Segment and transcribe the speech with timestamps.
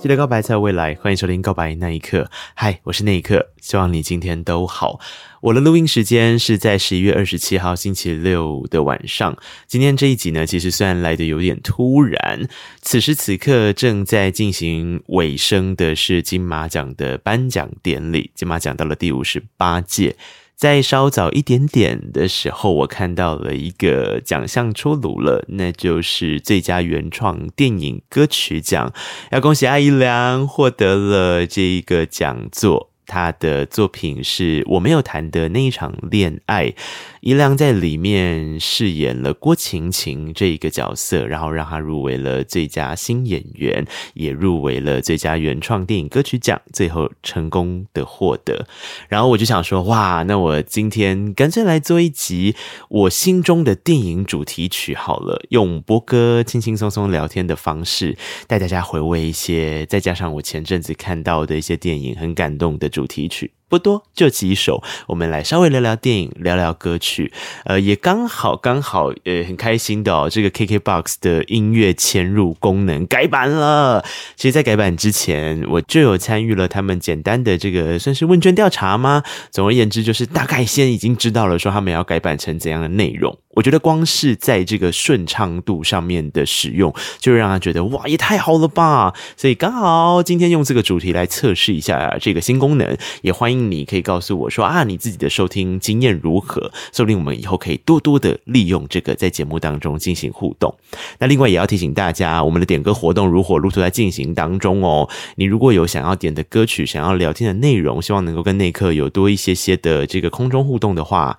[0.00, 2.22] 记得告白才有未来，欢迎收听《告白那一刻》。
[2.54, 4.98] 嗨，我是那一刻，希望你今天都好。
[5.42, 9.36] 我的录音时间是在十一月二十七号星期六的晚上。
[9.66, 12.48] 今天这一集呢，其实虽然来得有点突然，
[12.80, 20.16] 此时此刻正在进行尾声的是金马奖的颁奖典礼，金马奖到了第五十八届。
[20.60, 28.92] 在稍早一点点的时候，我看到了一个奖项出炉了，那就是最佳原创电影歌曲奖。
[29.30, 36.74] 要恭喜阿姨良获得了这一个奖座，他的作品是我没有谈的那一场恋爱。
[37.20, 48.66] 怡良在里面饰演了郭晴晴这一个角色，然后让她入围了最佳新演员，也入围了最佳原创电影歌曲奖，最后成功的获得。
[49.08, 52.56] 然后我就想说，哇，那我今天干脆来做一集
[52.88, 63.52] 我心中的电影主题曲好了，用播歌轻轻松松聊天的方式带大家回味一些，再加上我前阵子看到的一些电影很感动的主题曲。
[63.70, 67.32] 不多，就几首，我们来稍微聊聊电影，聊聊歌曲。
[67.64, 70.28] 呃，也刚好刚好，呃，很开心的哦。
[70.28, 74.04] 这个 KKBOX 的音乐嵌入功能改版了。
[74.34, 79.22] 其实，在改版之前，我就有参与了他们简单的这个算是问卷调查吗？
[79.52, 83.38] 总而言之，就是大概先已经知道了，说他们要改版成怎样的内容。
[83.54, 89.12] 我觉得光是在这个顺畅度上面的使用，就让他觉得哇，也太好了吧！
[89.36, 96.70] 所以刚好今天用这个主题来测试一下这个新功能，也欢迎你可以告诉我说啊，你自己的收听经验如何？
[96.92, 100.74] 说不定我们以后可以多多的利用这个在节目当中进行互动。
[101.18, 105.08] 那另外也要提醒大家，我们的点歌活动如火如荼在进行当中哦。
[105.34, 111.38] 你如果有想要点的歌曲，想要聊天的内容，希望能够跟内克有多一些些的这个空中互动的话。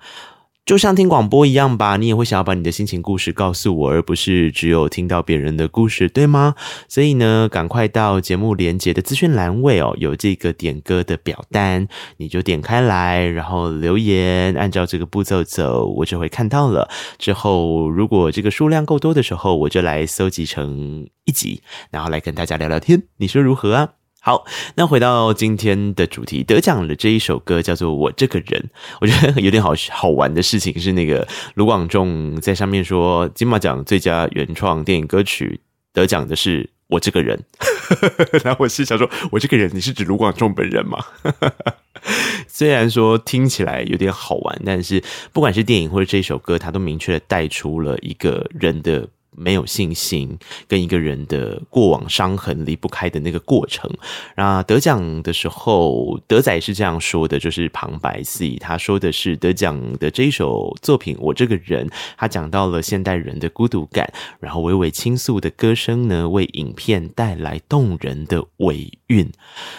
[0.64, 6.54] 就像听广播一样吧，你也会想要把你的心情故事告诉我，而不是只有听到别人的故事，对吗？
[6.88, 16.88] 所以呢，赶快到节目连接的资讯栏位哦，有这个点歌的表单，你就点开来，然后留言，按照这个步骤走，我就会看到了。
[17.18, 23.88] 之后，如果这个数量够多的时候，我就来搜集成一集，然后来跟大家聊聊天，你说如何啊？
[24.24, 24.44] 好，
[24.76, 28.46] 那回到今天的主题，得奖的这一首歌叫做《我这个人》。
[29.00, 35.58] 我觉得有点好好玩的事情是，那个卢广仲在上面说，金马奖最佳原创电影歌曲
[35.92, 37.42] 得奖的是我这个人。
[38.44, 41.04] 然后我是想说，我这个人，你是指卢广仲本人吗？
[42.46, 45.02] 虽然说听起来有点好玩，但是
[45.32, 49.08] 不管是电影或者这一首歌，它都明确的带出了一个人的。
[49.34, 50.38] 没有信心，
[50.68, 53.90] 跟一个人的过往伤痕离不开的那个过程。
[54.36, 69.30] 那得奖的时候，德仔是这样说的，就是旁白 C，他说的是得奖的这一首作品《我这个人》，他讲到了现代人的孤独感，然后娓娓倾诉的歌声呢，为影片带来动人的尾韵。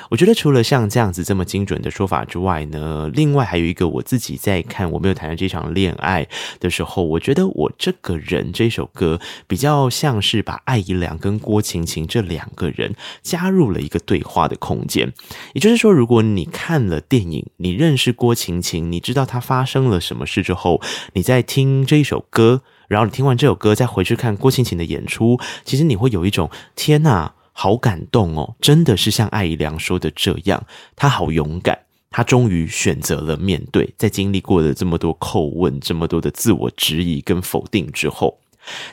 [0.09, 6.28] 我觉得除了像这样子这么精准的说法之外呢，另外还有一个我自己在看我没有谈的这场恋爱
[6.59, 9.19] 的时候，我觉得我这个人这首歌。
[9.48, 15.14] 比较像是把艾怡良跟郭晴晴这两个人加入了一个对话的空间，
[15.54, 20.81] 也就是说，如果你看了电影，你认识郭晴晴，你知道她发生了什么事之后，
[21.14, 28.56] 你在听这一首歌，然后你听完这首歌再回去看郭晴晴的演出，其实你会有一种天哪，好感动哦！
[28.60, 30.66] 真的是像艾怡良说的这样，
[30.96, 31.80] 她好勇敢，
[32.10, 38.40] 她终于选择了面对，在经历过了这么多叩问、这么多的自我质疑跟否定之后。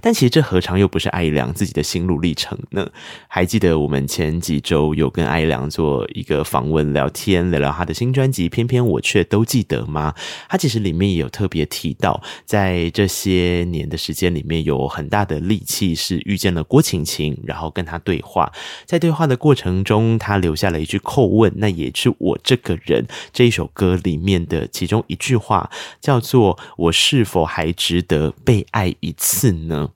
[0.00, 2.90] 但其实这何尝又不是艾良自己的心路历程呢？
[3.28, 10.14] 还记得我们前几周有跟艾良做一个访问聊天，聊聊他的新专辑《偏偏我却都记得》吗？
[10.48, 18.50] 他其实里面也有特别提到，在这些年的时间里面，有很大的力气是遇见了郭晴晴，然后跟他对话，
[18.86, 25.70] 在对话的过程中，他留下了一句叩问，那也是我这个人这一首歌里面的其中一句话，
[26.00, 29.52] 叫做“我是否还值得被爱一次”。
[29.68, 29.90] 呢，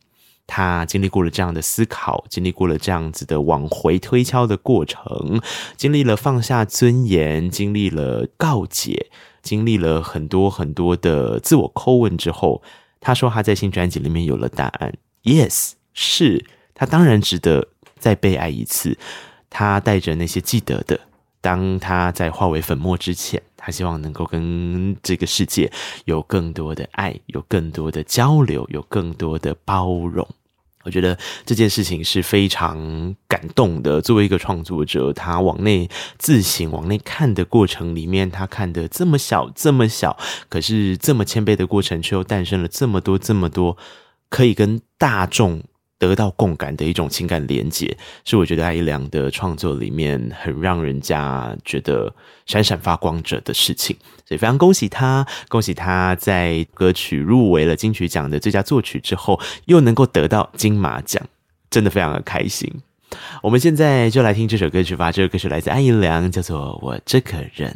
[0.47, 5.41] 他经历过了这样的思考，经历过了这样子的往回推敲的过程，
[5.77, 9.11] 经历了放下尊严，经历了告解，
[9.43, 12.63] 经历了很多很多的自我叩问之后，
[13.01, 14.95] 他说他在新专辑里面有了答案。
[15.23, 16.45] Yes，是
[16.75, 17.69] 他当然值得
[17.99, 18.99] 再被爱一次。
[19.49, 20.99] 他带着那些记得的，
[21.41, 25.73] 当他在化为粉末之前，他希望能够跟这个世界
[26.05, 30.29] 有更多的爱，有更多的交流，有更多的包容。
[30.83, 34.03] 我觉得这件事情是非常感动的。
[34.03, 35.89] 作为一个创作者，他往内
[36.19, 40.19] 自省、往内看的过程里面，他看得这么小、这么小，
[40.51, 43.79] 可是这么谦卑的过程，却又诞生了这么多、这么多
[44.29, 45.63] 可以跟大众。
[45.99, 52.15] 得到共感的一种情感连接，是我觉得艾怡良的创作里面很让人家觉得
[52.47, 53.97] 闪闪发光着的事情，
[54.27, 61.23] 所以非常恭喜他，恭喜他在歌曲入围了金曲奖的最佳作曲之后，又能够得到金马奖，
[61.71, 62.71] 真的非常的开心。
[63.43, 67.71] 我们现在就来听这首歌曲吧，这首歌曲来自艾怡良，叫做《我这个人》。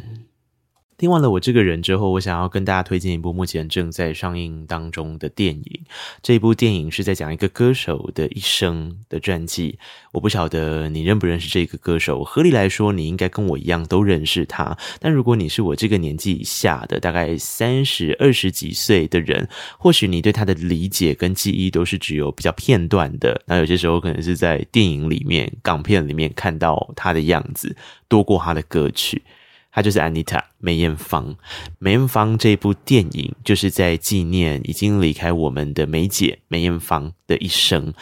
[0.99, 5.81] 听完了我这个人之后，我想要跟大家推荐一部目前正在上映当中的电影。
[6.21, 9.79] 这一部电影是在讲一个歌手的一生的传记。
[10.11, 14.77] 我不晓得你认不认识这个歌手，合理来说，你应该跟我一样都认识他。
[14.99, 19.47] 但如果你是我这个年纪以下的，大概三十二十几岁的人，
[19.77, 23.41] 或许你对他的理解跟记忆都是只有比较片段的。
[23.45, 27.73] 那有些时候可能是在电影里面、港片里面看到他的样子，
[28.09, 29.23] 多过他的歌曲。
[29.71, 31.35] 她就是 Anita 梅艳芳。
[31.77, 37.93] 梅艳芳这部电影就是在纪念已经离开我们的梅姐梅艳芳的一生。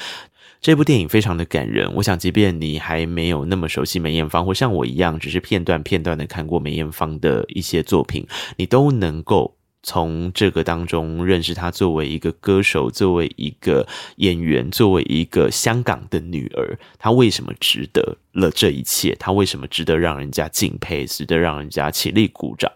[0.62, 8.26] 这部电影非常的感人，我想，即便你还没有那么熟悉梅艳芳，或像我一样只是片段片段的看过梅艳芳的一些作品，
[8.56, 9.57] 你都能够。
[9.84, 13.88] 从这个当中认识她，作为一个歌手，作为一个
[14.18, 19.16] 演员，作为一个香港的女儿，她为什么值得了这一切？
[19.20, 22.72] 她为什么值得让人家敬佩，值得让人家起立鼓掌？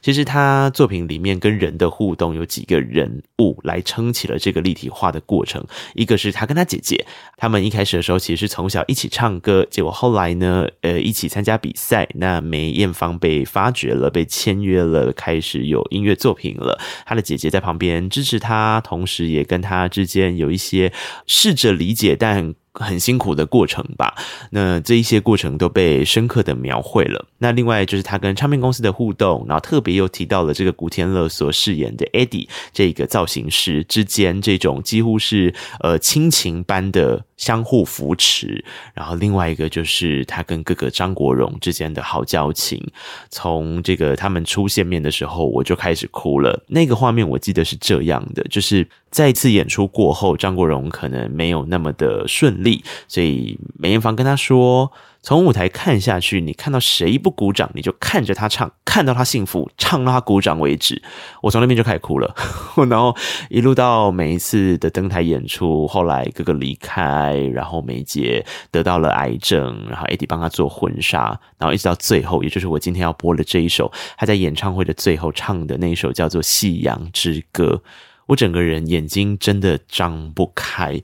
[0.00, 5.64] 其实他作品里面跟人的互动有几个人物来撑起了这个立体化的过程。
[5.94, 12.08] 一个是他跟他姐姐，他们一开始的时候其实是从小一起唱歌，结果后来呢，呃，一起参加比赛。
[12.14, 16.78] 那梅艳芳被发掘了，被签约了，开始有音乐作品了。
[17.04, 20.92] 他的姐姐在旁边支持他，同时也跟他之间有一些
[21.26, 22.54] 试着理解，但。
[22.76, 24.14] 很辛苦的过程吧，
[24.50, 27.26] 那这一些过程都被深刻的描绘了。
[27.38, 38.64] 那另外就是他跟唱片公司的互动，然后特别又提到了这个古天乐所饰演的 Eddie 这个造型师之间这种几乎是呃亲情般的相互扶持。
[38.94, 42.84] 然后另外一个就是他跟哥哥张国荣之间的好交情。
[43.30, 46.64] 从这个他们初见面的时候，我就开始哭了。
[46.68, 48.86] 那个画面我记得是这样的，就是。
[49.08, 54.92] 再一次演出过后，张国荣可能没有那么的顺利，所以梅艳芳跟他说
[55.26, 61.02] ：“从舞台看下去，你看到谁不鼓掌，你就看着他唱，看到他幸福，唱到他鼓掌为止。”
[61.42, 62.32] 我从那边就开始哭了，
[62.88, 63.12] 然后
[63.50, 77.82] 一路到每一次的登台演出，后来哥哥离开，然后梅姐得到了癌症，然后艾迪帮他做婚纱，然后一直到最后，也就是我今天要播的这一首，他在演唱会的最后唱的那一首叫做《夕阳之歌》。
[78.26, 81.02] 我整个人眼睛真的张不开，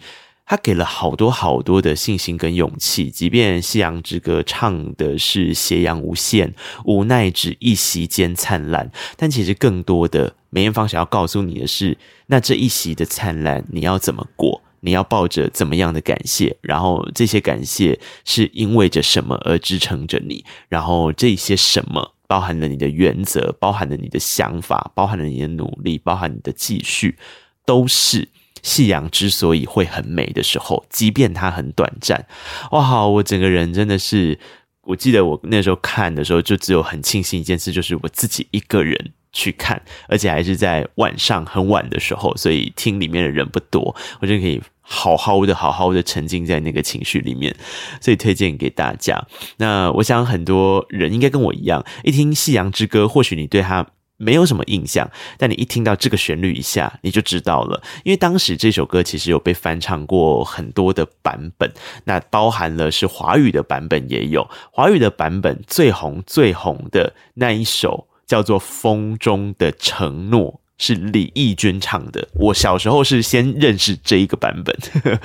[0.53, 3.11] 他给了好多好多的信心跟勇气。
[3.11, 6.53] 即便《夕阳之歌》唱的是斜阳无限，
[6.85, 11.97] 无奈只一席间灿烂，但其实更多的梅艳芳想要告诉你的是，
[12.27, 14.61] 那这一席的灿烂你要怎么过？
[14.81, 16.55] 你要抱着怎么样的感谢？
[16.61, 20.45] 然后这些感谢是因为着什么而支撑着你？
[20.69, 22.13] 然后这些什么？
[22.27, 27.17] 包含了你的原则，包含了你的想法，包含了你的努力，包含你的继续，
[27.65, 28.29] 都是
[28.63, 32.27] 夕阳之所以会很美的时候，即便它很短暂。
[32.71, 34.39] 哇，我整个人真的是，
[34.83, 44.61] 我记得我那时候看的时候，就只有很庆幸一件事，就是我自己一个人去看，而且还是在晚上很晚的时候，所以厅里面的人不多，我就可以。
[44.85, 47.55] 好好的，好好的沉浸在那个情绪里面，
[48.01, 49.25] 所以推荐给大家。
[49.57, 53.87] 那我想很多人应该跟我一样，一听《夕阳之歌》，或许你对它
[54.23, 57.83] 没有什么印象，但你一听到这个旋律一下，你就知道了。
[58.05, 61.71] 因为当时这首歌其实有被翻唱过很多的版本，
[62.05, 64.49] 那包含了是华语的版本也有。
[64.71, 70.53] 华语的版本最红最红的那一首叫做《风中的承诺》。
[70.83, 72.27] 是李翊君唱的。
[72.35, 75.21] 我小时候是先认识这一个版本，呵 呵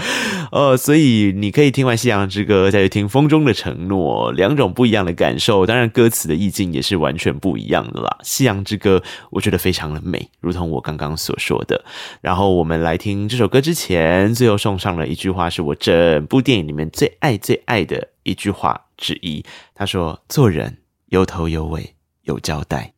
[0.52, 5.66] 呃，所以你可以听完《夕阳之歌》，再去听《风中的承诺》，两种不一样的感受。
[5.66, 8.18] 当然，歌词的意境也是完全不一样的啦。
[8.28, 9.00] 《夕阳之歌》
[9.32, 11.84] 我觉得非常的美，如同我刚刚所说的。
[12.22, 19.44] 然后我们来听这首歌之前，最后送上了一句话，是我整部电影里面最爱最爱的一句话之一。
[19.74, 21.96] 他说：“做人有头有尾，
[22.26, 22.94] 有交代。”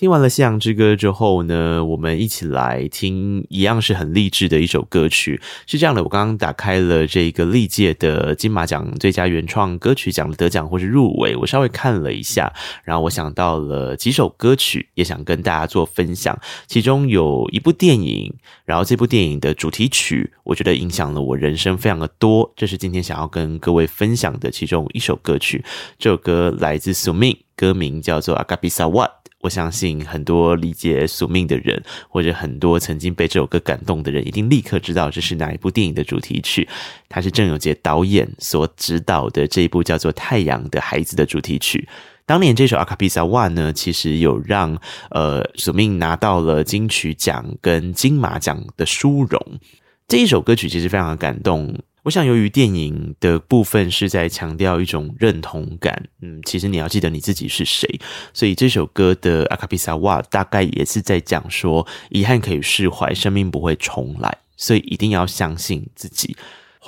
[0.00, 5.38] 听完了《夕阳之歌》之后呢，我们一起来听一样是很励志的一首歌曲。
[5.66, 12.50] 是这样的，我刚刚打开了这个历届的金马奖最佳原创歌曲奖的得奖或是入围，我稍微看了一下，
[12.82, 16.40] 然后我想到了几首歌曲，也想跟大家做分享。
[16.66, 18.32] 其中有一部电影，
[18.64, 22.50] 然后这部电影的主题曲，我觉得影响了我人生非常的多。
[22.56, 25.62] 这是今天想要跟各位分享的其中一首歌曲。
[25.98, 29.04] 这首歌来自苏铭，歌名叫做《阿卡比萨瓦》。
[29.40, 36.68] 我相信很多理解宿命的人，或者很多曾经被这首歌感动的人，一定立刻知道这是哪一部电影的主题曲。
[37.08, 41.88] 它是郑有杰导演所指导的这一部叫做《太阳的孩子》的主题曲。
[42.26, 44.78] 当年这首《阿卡比萨瓦》呢，其实有让
[45.10, 49.58] 呃宿命拿到了金曲奖跟金马奖的殊荣。
[50.06, 51.76] 这一首歌曲其实非常的感动。
[52.02, 57.86] 我想，由于电影的部分是在强调一种认同感，嗯，其实你要记得你自己是谁，
[58.32, 66.36] 所以这首歌的阿卡比萨瓦大概也是在讲说，遗憾可以释怀，生命不会重来，所以一定要相信自己。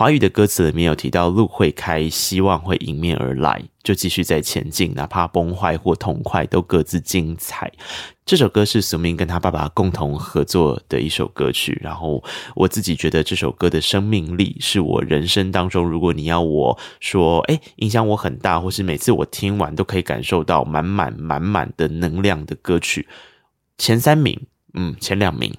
[0.03, 7.71] 华语的歌词里面有提到路会开，希望会迎面而来，就继续在前进，哪怕崩坏或痛快，都各自精彩。
[8.27, 12.21] 这首歌是苏明跟他爸爸共同合作的一首歌曲，然后
[12.57, 23.07] 我自己觉得这首歌的生命力是我人生当中，如果你要我说，哎，影响我很大，或是每次我听完都可以感受到满满满满的能量的歌曲，
[23.79, 24.37] 前三名，
[24.75, 25.55] 嗯，前两名，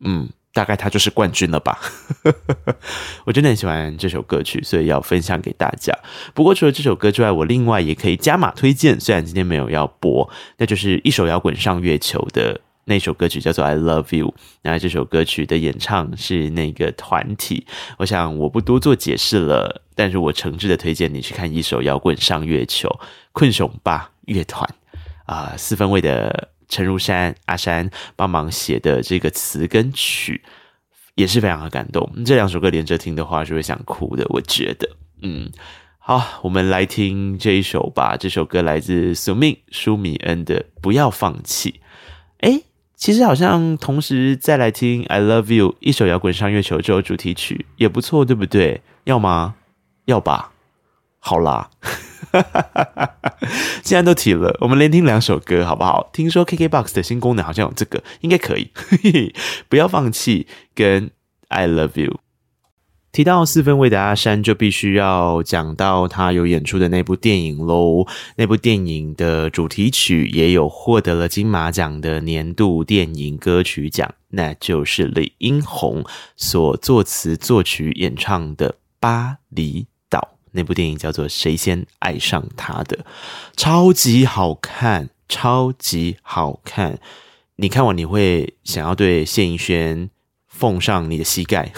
[0.00, 0.28] 嗯。
[0.54, 1.80] 大概他就是冠军了吧，
[3.26, 5.92] 我真的很喜欢这首歌曲，所以要分享给大家。
[6.32, 14.28] 不过除了这首歌之外，我另外也可以加码推荐，虽然今天没有要播，那就是一首摇滚上月球的那首歌曲，叫做《I Love You》。
[14.62, 17.66] 那这首歌曲的演唱是那个团体，
[17.98, 22.88] 我想我不多做解释了，但是我诚挚的推荐你去看一首摇滚上月球，
[23.32, 24.72] 困熊吧乐团
[25.26, 26.50] 啊、四分位的。
[26.74, 30.42] 陈如山、阿山帮忙写的这个词跟曲
[31.14, 32.10] 也是非常的感动。
[32.26, 34.26] 这两首歌连着听的话，是会想哭的。
[34.30, 34.90] 我觉得，
[35.22, 35.52] 嗯，
[35.98, 38.16] 好，我们来听这一首吧。
[38.16, 41.70] 这首歌来自苏铭、舒米恩的《不要放弃》。
[42.40, 42.64] 诶，
[42.96, 48.82] 其实好像同时再来听《I Love You》一首摇滚上月球这首主题曲也不错，对不对？
[49.04, 49.54] 要吗？
[50.06, 50.50] 要吧。
[51.24, 51.70] 好啦。
[53.82, 56.10] 既然都提了，我们连听两首歌好不好？
[56.12, 58.70] 听说 KKBOX 的新功能好像有这个，应该可以。
[59.70, 61.10] 不要放弃，跟
[61.48, 62.20] I Love You。
[63.12, 68.04] 提到四分卫的阿珊，就必须要讲到他有演出的那部电影喽。
[68.36, 76.04] 那部电影的主题曲也有获得了金马奖的年度电影歌曲奖，那就是李英宏
[76.36, 79.82] 所作词作曲演唱的《巴黎》。
[80.54, 82.96] 那部电影叫做《谁先爱上他的》，
[83.56, 86.98] 超级好看，超级好看。
[87.56, 90.10] 你看完你会想要对谢盈萱
[90.48, 91.72] 奉上你的膝盖，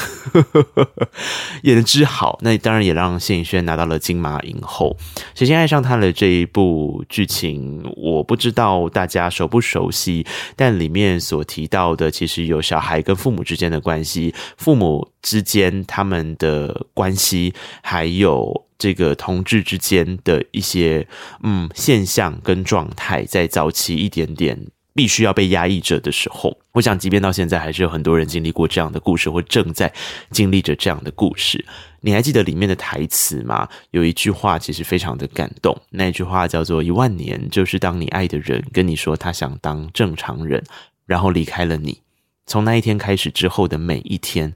[1.62, 4.96] 演得之好，那当然也让谢盈萱拿到了金马影后。
[5.34, 21.06] 谁先爱上他的这一部剧情，我不知道大家熟不熟悉，但里面所提到的其实有小孩跟父母之间的关系，父母之间他们的关系，还有这个同志之间的一些
[21.42, 24.66] 嗯现象跟状态，在早期一点点。
[24.96, 29.92] 必须要被压抑着的时候，我想，即便到现在，还是有很多人经历过这样的故事，或正在
[30.30, 31.62] 经历着这样的故事。
[32.00, 33.68] 你还记得里面的台词吗？
[33.90, 40.64] 有一句话其实非常的感动，那句话叫做“一万年就是当你爱的人跟你说他想当正常人，
[41.04, 42.00] 然后离开了你，
[42.46, 44.54] 从那一天开始之后的每一天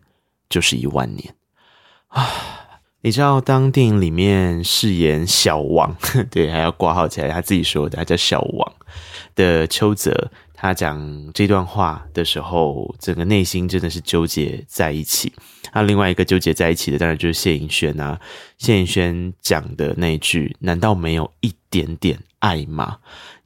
[0.49, 1.35] 就是一万年
[2.09, 2.57] 啊！”
[3.03, 5.97] 你知道，当电影里面饰演小王，
[6.31, 8.73] 对，还要挂号起来，他自己说的，他叫小王。
[9.35, 15.33] 的邱泽，他讲这段话的时候，整个内心真的是纠结在一起。
[15.73, 18.21] 那另外一个纠结在一起的，当然就是谢盈萱啊。
[18.59, 22.99] 谢盈萱讲的那句：“难道没有一点点爱吗？”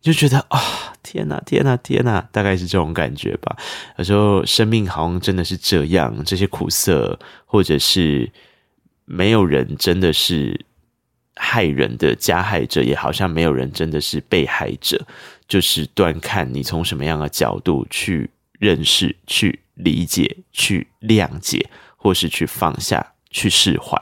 [0.03, 0.61] 就觉得啊、
[1.03, 3.57] 天哪，天哪，天哪，大概是这种感觉吧。
[3.99, 8.29] 有时候生命好像真的是这样，这些苦涩，或者是
[9.05, 10.65] 没有人真的是。
[11.37, 15.05] 害人的加害者，也好像没有人真的是被害者，
[15.49, 18.31] 就是端看你从什么样的角度去
[18.61, 23.99] 认识、去理解、去谅解，或是去放下、去释怀。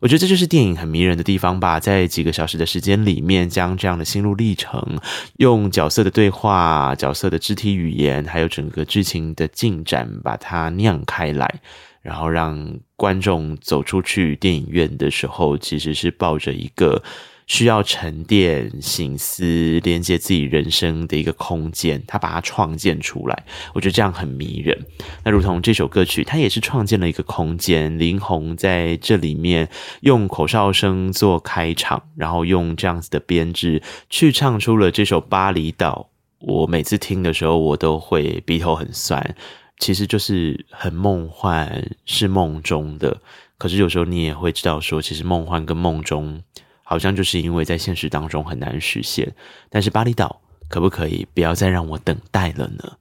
[0.00, 4.98] 我觉得这就是电影很迷人的地方吧，在几个小时的时间里面，将这样的心路历程，
[5.36, 11.60] 用角色的对话、角色的肢体语言，还有整个剧情的进展，把它酿开来。
[12.02, 17.02] 然后让观众走出去电影院的时候，其实是抱着一个
[17.46, 23.44] 需要沉淀、醒思、连接自己人生的一个空间，他把它创建出来，
[23.74, 24.78] 我觉得这样很迷人。
[25.24, 27.98] 那如同这首歌曲，它也是创建了一个空间。
[27.98, 29.68] 林宏在这里面
[30.00, 36.08] 用口哨声做开场，然后用这样子的编制去唱出了这首《巴厘岛》。
[36.40, 39.36] 我每次听的时候，我都会鼻头很酸。
[39.82, 43.20] 其实就是很梦幻，是梦中的。
[43.58, 46.40] 可是有时候你也会知道说，其实梦幻跟梦中，
[46.84, 49.34] 好像就是因为在现实当中很难实现。
[49.70, 52.92] 但是巴厘岛可不可以不要再让我等待了呢？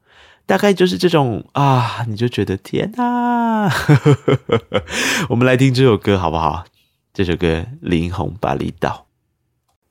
[0.48, 3.72] 大概就是这种啊，你就觉得天啊！
[5.30, 6.66] 我们来听这首歌好不好？
[7.14, 9.06] 这首歌林宏《巴厘岛》。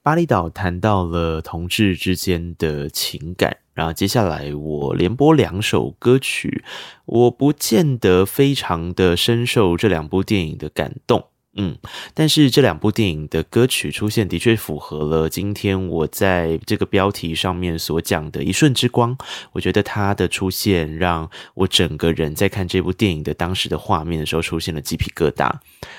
[0.03, 3.59] 巴厘岛谈到了同志之间的情感。
[3.75, 6.65] 然后接下来我连播两首歌曲，
[7.07, 11.30] 我不见得非常的深受这两部电影的感动。
[11.57, 11.77] 嗯，
[12.15, 19.19] 但是这两部电影的歌曲出现的确符合了今天我在这个标题上面所讲的一瞬之光。
[19.53, 25.51] 我觉得它的出现让我整个人在看这部电影的当时的画面的时候出现了鸡皮疙瘩。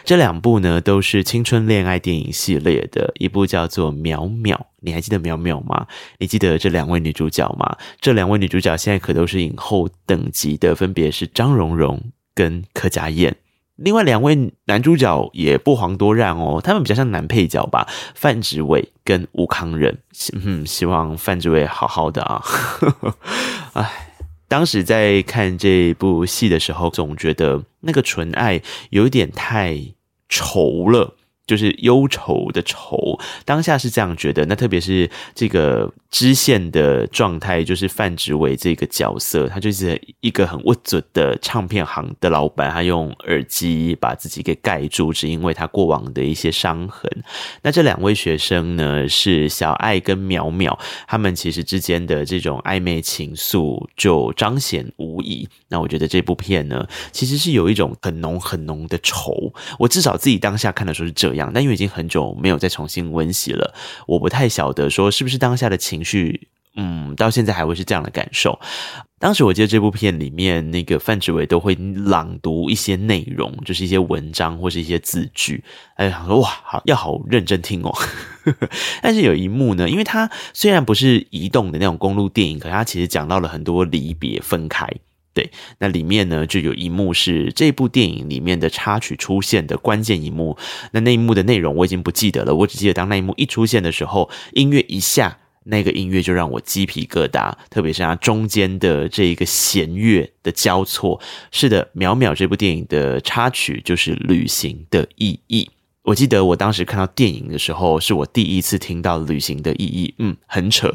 [0.06, 5.86] 这两部呢都是青春恋爱电影系列的，一部叫做《淼淼》，你还记得淼淼吗？
[6.20, 7.78] 你记得这两位女主角吗？
[8.00, 12.02] 这两位女主角现在可都是影后等级的，分别是张榕容
[12.34, 13.34] 跟柯佳嬿。
[13.84, 19.98] 另外两位男主角也不遑多让哦，他们比较像男配角吧，范植伟跟吴康仁。
[20.34, 22.44] 嗯，希望范植伟好好的啊。
[23.74, 24.08] 哎，
[24.48, 28.62] 当时在看这部戏的时候，总觉得那个纯爱
[28.92, 29.78] 有点太
[30.30, 31.16] 愁了。
[31.48, 34.46] 就是忧愁的愁，当下是这样觉得。
[34.46, 47.10] 那特别是这个支线的状态，就是范植伟这个角色，他就是一个很不准的唱片行的老板，他用耳机把自己给盖住，只因为他过往的一些伤痕。
[47.62, 50.78] 那这两位学生呢，是小爱跟淼淼，
[51.08, 55.48] 他们其实之间的这种暧昧情愫就彰显无遗。
[55.70, 59.54] 那我觉得这部片呢，其实是有一种很浓很浓的愁。
[59.80, 61.50] 我至少自己当下看的时候是这样。
[61.54, 63.74] 但因为已经很久没有再重新温习了，
[64.06, 68.60] 我不太晓得说是不是当下的情绪，嗯，到现在还会是这样的感受。
[69.20, 75.64] 当时我记得这部片里面那个范植伟都会朗读一些内容，就是一些文章或是一些字句，
[75.96, 77.94] 哎，想说哇，好要好认真听哦。
[79.04, 84.90] 但是有一幕呢，因为它虽然不是移动的那种公路电影，可是它其实讲到了很多离别分开。
[85.34, 90.58] 对，那里面呢，就有一幕是这部电影里面的插曲出现的关键一幕。
[90.92, 101.22] 那那一幕的内容我已经不记得了，我只记得当那一幕一出现的时候，音乐一下，那个音乐就让我鸡皮疙瘩，特别是它中间的这一个弦乐的交错。
[101.52, 105.70] 是的，淼淼这部电影的插曲就是旅行的意义。
[106.04, 110.14] 我记得我当时看到电影的时候，是我第一次听到旅行的意义。
[110.18, 110.92] 嗯，很扯，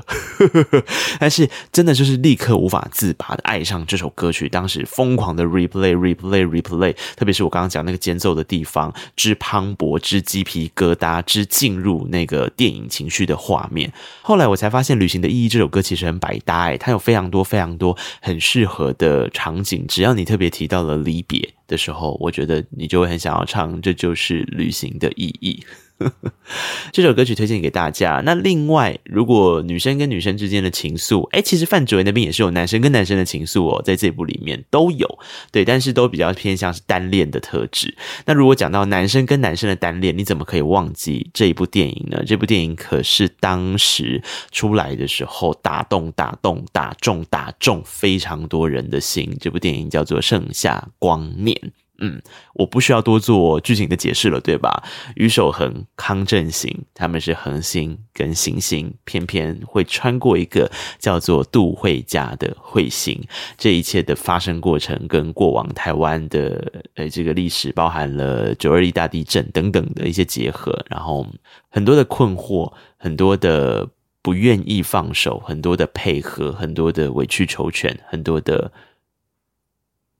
[1.20, 4.48] 但是真的就是立刻无法自拔的爱上这首歌曲。
[4.48, 13.92] 当时疯狂的 replay replay replay，特别是我刚刚讲那个间奏的地方，之磅礴，之鸡皮疙瘩，之进入那个电影情绪的画面。
[14.22, 19.84] 后来我才发现，旅行的意义这首歌其实很百搭，哎，它有非常多非常多很适合的场景。
[19.86, 25.64] 只要你特别提到了离别的时候，我觉得你就会很想要唱，这就是旅行的意义。
[26.92, 28.22] 这首歌曲推荐给大家。
[28.24, 35.18] 那另外，如果女生跟女生之间的情愫，哎，其实范哲伟那边也是有男生跟男生的情愫哦，在这部里面都有，
[35.50, 37.96] 对，但是都比较偏向是单恋的特质。
[38.26, 42.22] 那如果讲到男生跟男生的单恋，你怎么可以忘记这一部电影呢？
[42.26, 49.36] 这部电影可是当时出来的时候打动、打动、打中、打中非常多人的心。
[49.40, 51.56] 这部电影叫做《盛夏光年》。
[51.98, 52.20] 嗯，
[52.54, 54.82] 我不需要多做剧情的解释了，对吧？
[55.14, 63.18] 于守恒、康正行他们是恒星跟行星，偏偏会穿过一个叫做杜慧家的彗星。
[63.56, 71.26] 这一切的发生过程跟过往台湾的呃这个历史，包含了九二一大地震等等的一些结合，然后
[71.70, 73.88] 很多的困惑，很多的
[74.20, 78.70] 不愿意放手，很多的配合，很多的委曲求全，很多的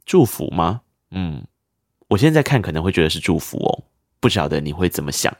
[0.06, 0.80] 祝福吗？
[1.10, 1.44] 嗯。
[2.08, 3.84] 我现在看可能会觉得是祝福哦，
[4.20, 5.36] 不晓得你会怎么想。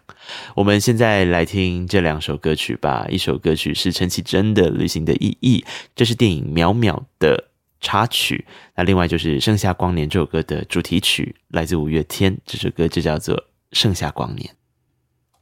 [0.55, 3.07] 我们现在来听这两首歌曲吧。
[3.09, 7.48] 一首歌曲是陈绮贞的《旅行的意义》，这是电影《渺渺》的
[7.81, 8.44] 插曲。
[8.74, 12.37] 那另外就是《盛夏光年》这首歌的主题曲，来自五月天。
[12.44, 13.37] 这首歌就叫做
[13.72, 14.48] 《盛夏光年》。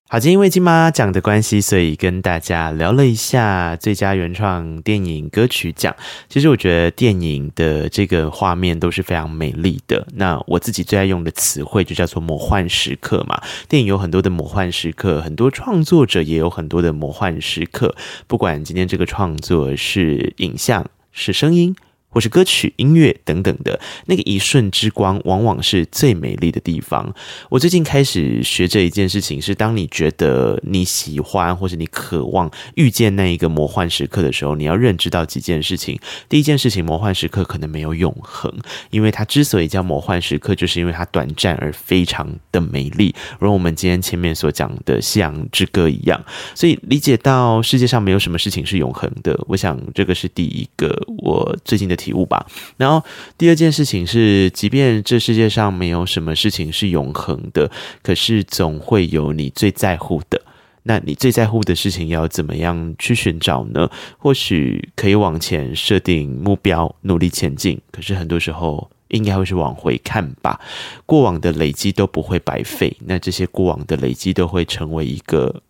[0.07, 5.97] 好，今天因为金马奖的关系，所以跟大家聊了一下最佳原创电影歌曲奖。
[6.29, 10.07] 其实我觉得电影的这个画面都是非常美丽的。
[10.15, 13.43] 那我自己最爱用的词汇就叫做魔幻时刻嘛。
[13.67, 17.97] 电影有很多的魔幻时刻，很多创作者也有很多的魔幻时刻。
[18.27, 21.75] 不管今天这个创作是影像，是声音。
[22.15, 27.13] 或是歌曲、音乐等等的那个一瞬之光，往往是最美丽的地方。
[27.51, 35.99] 我最近开始学这一件事情，是当你觉得你喜欢或者你渴望遇见那一个魔幻时刻的时候，你要认知到几件事情。
[36.29, 38.53] 第一件事情，魔幻时刻可能没有永恒，
[38.91, 46.25] 因为它之所以叫魔幻时刻，就是因为它短暂而非常的美丽，如我们今天前面所讲的《夕阳之歌》一样。
[46.55, 52.47] 所以理解到世界上没有什么事情是永恒的，我想这个是第一个我最近的体悟吧。
[52.77, 53.03] 然后
[53.39, 57.71] 第二件事情是，即便这世界上没有什么事情是永恒的，
[58.03, 60.41] 可是总会有你最在乎的。
[60.83, 63.89] 那你最在乎的事情要怎么样去寻找呢？
[64.19, 67.81] 或许可以往前设定目标，努力前进。
[67.91, 70.61] 可是很多时候应该会是往回看吧。
[71.07, 75.63] 过往的累积都不会白费，那这些过往的累积都会成为一个。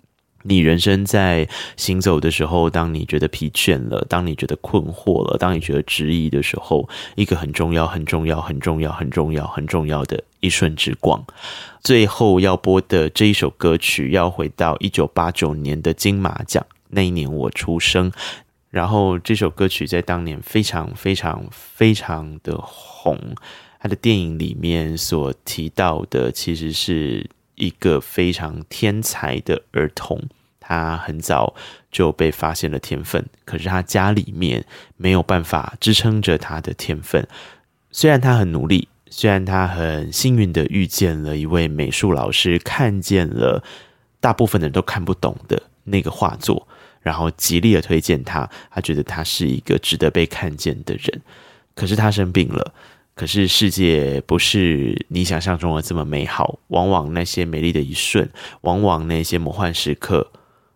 [0.47, 11.25] 你人生在行走的时候，当你觉得疲倦了，当你觉得困惑了，当你觉得质疑的时候，一个很重要、很重要、很重要、很重要、很重要的一瞬之光。
[11.81, 18.13] 最后要播的这一首歌曲，要回到一九八九年的金马奖，那一年我出生。
[18.69, 23.19] 然后这首歌曲在当年非常、非常、非常的红。
[23.81, 27.27] 他的电影里面所提到的，其实是。
[27.57, 30.21] 一个非常天才的儿童，
[30.61, 31.55] 他很早
[31.91, 34.65] 就被发现了天分，可是他家里面
[34.97, 37.27] 没有办法支撑着他的天分。
[37.91, 43.63] 虽然他很努力，虽然他很幸运的遇见了一位美术老师，看见了
[44.21, 46.67] 大部分人都看不懂的那个画作，
[47.01, 51.23] 然后极力的推荐他，他觉得他是一个值得被看见的人。
[51.75, 52.75] 可是他生病了。
[53.15, 58.29] 可是世界不是你想象中的这么美好，往往那些美丽的一瞬，
[58.63, 60.33] 往往那些魔幻时刻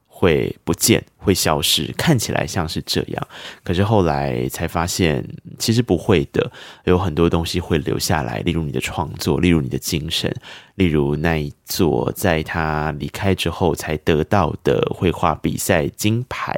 [0.06, 3.28] 会不见，会消失，看起来像是这样。
[3.64, 5.26] 可是后来才发现，
[5.58, 6.50] 其实不会的，
[6.84, 10.32] 有很多东西会留下来，例如你的创作，例如你的精神，
[10.76, 16.54] 例如那一座在他离开之后才得到的绘画比赛金牌。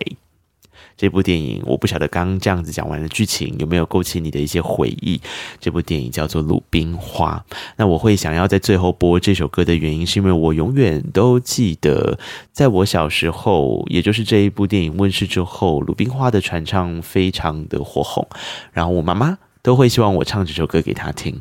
[1.01, 5.19] 这部电影我不晓得刚刚这样子讲完的剧情有没有勾起你的一些回忆。
[5.59, 7.43] 这部电影叫做《鲁冰花》。
[7.77, 12.19] 那我会想要在最后播这首歌的原因，是因为我永远都记得，
[12.53, 18.29] 在我小时候，也就是这一部电影问世之后，《鲁冰花》的传唱非常的火红，
[18.75, 21.41] 然后我妈妈都会希望我唱这首歌给她听。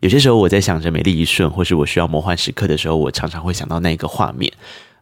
[0.00, 4.50] 有些时候我在想着美丽一瞬，或是我需要魔幻时刻的时候，我常常会想到那个画面。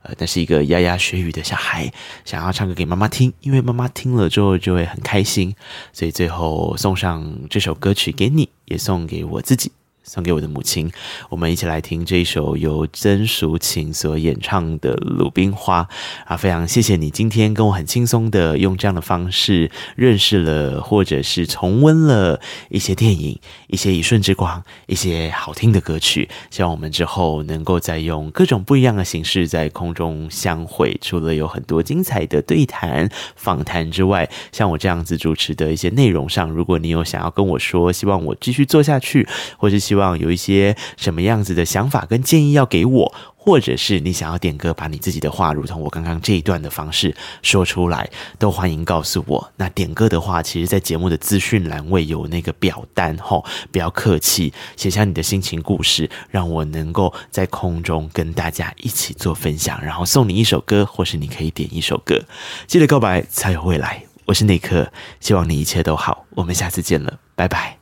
[0.02, 1.92] 呃，那是一个牙牙学语的小孩，
[2.24, 5.54] 想要唱歌给妈妈听，因为妈妈听了之后就会很开心，
[5.92, 9.70] 所以最后送上这首歌曲给你，也送给我自己。
[10.04, 10.90] 送给我的母亲，
[11.28, 15.82] 我们一起来听这一首由曾淑琴所演唱的《鲁冰花》
[16.26, 16.36] 啊！
[16.36, 23.38] 非常谢谢你今天跟我很轻松的用这样的方式认识了，或者是重温了一些电影、
[23.68, 26.28] 一些一瞬之光、一些好听的歌曲。
[26.50, 30.98] 希望我们之后能够再用各种不一样的形式在空中相会。
[31.00, 49.52] 除了有很多精彩的对谈、访谈之外，像我这样子主持的一些内容上，如果你有想要跟我说，希望我继续做下去，或是希希望有一些什么样子的想法跟建议要给我，或者是你想要点歌，把你自己的话，如同我刚刚这一段的方式说出来，都欢迎告诉我。
[49.56, 62.18] 那点歌的话，其实在节目的资讯栏位有那个表单吼，不要客气，写下你的心情故事，让我能够在空中跟大家一起做分享，然后送你一首歌，或是你可以点一首歌。
[62.66, 67.81] 记得告白才有未来，我是内克，希望你一切都好，我们下次见了，拜拜。